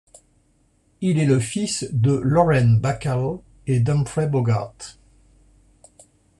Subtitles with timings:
[1.01, 4.73] Il est le fils de Lauren Bacall et d'Humphrey Bogart.